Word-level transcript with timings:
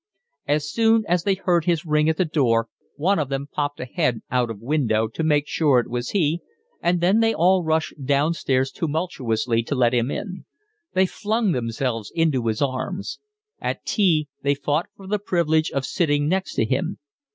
As 0.47 0.67
soon 0.67 1.03
as 1.07 1.25
they 1.25 1.35
heard 1.35 1.65
his 1.65 1.85
ring 1.85 2.09
at 2.09 2.17
the 2.17 2.25
door 2.25 2.69
one 2.95 3.19
of 3.19 3.29
them 3.29 3.45
popped 3.51 3.79
a 3.79 3.85
head 3.85 4.21
out 4.31 4.49
of 4.49 4.59
window 4.59 5.07
to 5.09 5.21
make 5.23 5.45
sure 5.47 5.77
it 5.77 5.91
was 5.91 6.09
he, 6.09 6.41
and 6.81 7.01
then 7.01 7.19
they 7.19 7.35
all 7.35 7.63
rushed 7.63 7.93
downstairs 8.03 8.71
tumultuously 8.71 9.61
to 9.61 9.75
let 9.75 9.93
him 9.93 10.09
in. 10.09 10.45
They 10.93 11.05
flung 11.05 11.51
themselves 11.51 12.11
into 12.15 12.47
his 12.47 12.63
arms. 12.63 13.19
At 13.59 13.85
tea 13.85 14.27
they 14.41 14.55
fought 14.55 14.87
for 14.95 15.05
the 15.05 15.19
privilege 15.19 15.69
of 15.69 15.85
sitting 15.85 16.27
next 16.27 16.55
to 16.55 16.65
him. 16.65 16.97